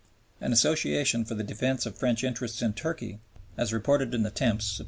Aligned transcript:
An 0.39 0.51
association 0.51 1.25
for 1.25 1.35
the 1.35 1.43
defense 1.43 1.85
of 1.85 1.95
French 1.95 2.23
interests 2.23 2.63
in 2.63 2.73
Turkey, 2.73 3.19
as 3.55 3.71
reported 3.71 4.15
in 4.15 4.23
the 4.23 4.31
Temps 4.31 4.79
(Sept. 4.79 4.79